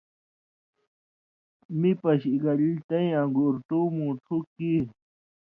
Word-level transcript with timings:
می 1.79 1.91
پشی 2.01 2.33
گیل 2.43 2.75
تَیں 2.87 3.11
اگُورٹو 3.21 3.79
مُوٹُھو 3.95 4.37
کیریۡ۔ 4.53 4.89